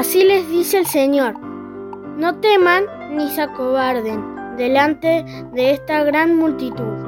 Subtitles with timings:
[0.00, 7.04] Así les dice el Señor, no teman ni se acobarden delante de esta gran multitud,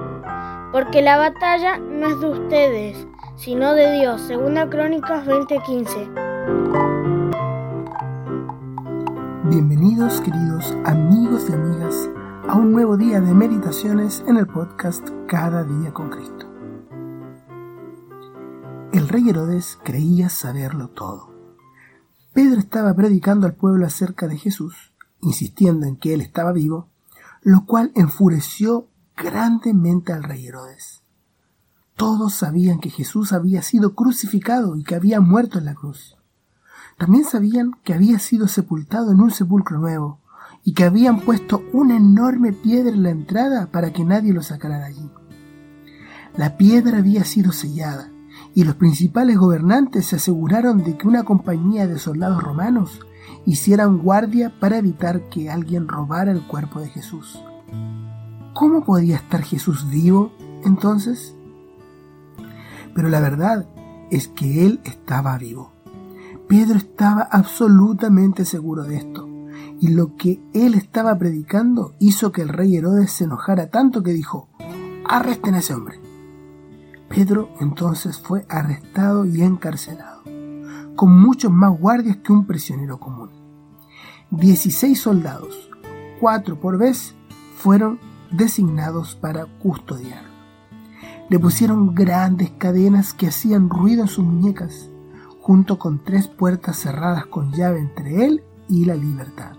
[0.72, 3.06] porque la batalla no es de ustedes,
[3.36, 4.20] sino de Dios.
[4.20, 6.06] Segunda Crónicas 20:15.
[9.44, 12.10] Bienvenidos queridos amigos y amigas
[12.46, 16.46] a un nuevo día de meditaciones en el podcast Cada día con Cristo.
[18.92, 21.31] El rey Herodes creía saberlo todo.
[22.32, 26.88] Pedro estaba predicando al pueblo acerca de Jesús, insistiendo en que él estaba vivo,
[27.42, 31.02] lo cual enfureció grandemente al rey Herodes.
[31.94, 36.16] Todos sabían que Jesús había sido crucificado y que había muerto en la cruz.
[36.96, 40.18] También sabían que había sido sepultado en un sepulcro nuevo
[40.64, 44.78] y que habían puesto una enorme piedra en la entrada para que nadie lo sacara
[44.78, 45.10] de allí.
[46.36, 48.11] La piedra había sido sellada
[48.54, 53.00] y los principales gobernantes se aseguraron de que una compañía de soldados romanos
[53.46, 57.42] hicieran guardia para evitar que alguien robara el cuerpo de Jesús.
[58.54, 60.32] ¿Cómo podía estar Jesús vivo
[60.64, 61.34] entonces?
[62.94, 63.66] Pero la verdad
[64.10, 65.72] es que él estaba vivo.
[66.48, 69.26] Pedro estaba absolutamente seguro de esto,
[69.80, 74.12] y lo que él estaba predicando hizo que el rey Herodes se enojara tanto que
[74.12, 74.48] dijo,
[75.08, 76.01] arresten a ese hombre.
[77.14, 80.22] Pedro entonces fue arrestado y encarcelado,
[80.96, 83.28] con muchos más guardias que un prisionero común.
[84.30, 85.68] Dieciséis soldados,
[86.20, 87.14] cuatro por vez,
[87.54, 90.30] fueron designados para custodiarlo.
[91.28, 94.88] Le pusieron grandes cadenas que hacían ruido en sus muñecas,
[95.38, 99.52] junto con tres puertas cerradas con llave entre él y la libertad.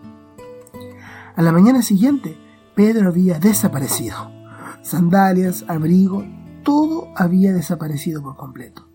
[1.35, 2.35] A la mañana siguiente,
[2.75, 4.31] Pedro había desaparecido.
[4.81, 6.25] Sandalias, abrigo,
[6.63, 8.87] todo había desaparecido por completo,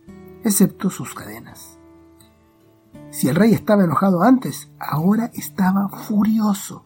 [0.44, 1.78] excepto sus cadenas.
[3.10, 6.84] Si el rey estaba enojado antes, ahora estaba furioso.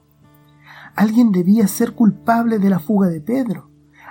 [0.95, 3.71] Alguien debía ser culpable de la fuga de Pedro.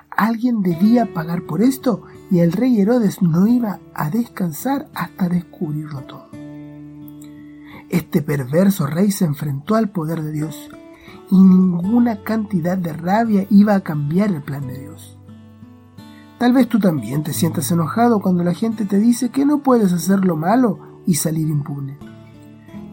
[0.10, 6.02] Alguien debía pagar por esto y el rey Herodes no iba a descansar hasta descubrirlo
[6.02, 6.30] todo.
[7.90, 10.70] Este perverso rey se enfrentó al poder de Dios
[11.30, 15.18] y ninguna cantidad de rabia iba a cambiar el plan de Dios.
[16.42, 19.94] Tal vez tú también te sientas enojado cuando la gente te dice que no puedes
[19.94, 22.00] hacer lo malo y salir impune.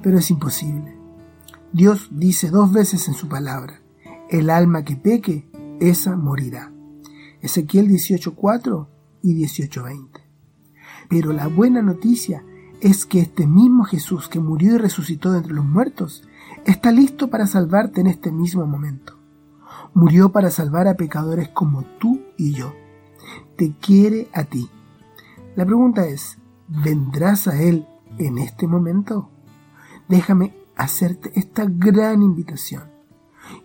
[0.02, 0.94] Pero es imposible.
[1.72, 3.80] Dios dice dos veces en su palabra,
[4.28, 5.48] el alma que peque,
[5.80, 6.74] esa morirá.
[7.40, 8.86] Ezequiel 18.4
[9.22, 10.08] y 18.20.
[11.08, 12.44] Pero la buena noticia
[12.82, 16.28] es que este mismo Jesús que murió y resucitó de entre los muertos
[16.66, 19.16] está listo para salvarte en este mismo momento.
[19.94, 22.74] Murió para salvar a pecadores como tú y yo.
[23.56, 24.70] Te quiere a ti.
[25.56, 27.86] La pregunta es, ¿vendrás a Él
[28.18, 29.30] en este momento?
[30.08, 32.98] Déjame hacerte esta gran invitación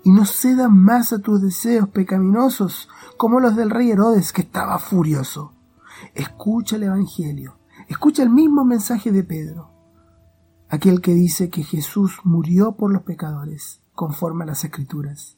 [0.03, 4.79] y no ceda más a tus deseos pecaminosos como los del rey Herodes que estaba
[4.79, 5.53] furioso.
[6.16, 7.57] Escucha el Evangelio,
[7.88, 9.69] escucha el mismo mensaje de Pedro,
[10.69, 15.38] aquel que dice que Jesús murió por los pecadores, conforme a las Escrituras,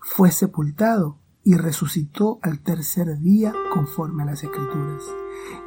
[0.00, 5.02] fue sepultado y resucitó al tercer día, conforme a las Escrituras.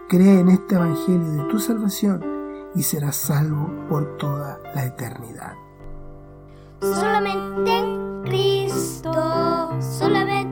[0.08, 2.24] Cree en este Evangelio de tu salvación
[2.75, 5.54] y serás salvo por toda la eternidad.
[6.81, 10.43] Solamente en Cristo, solamente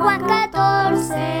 [0.00, 1.39] Juan 14.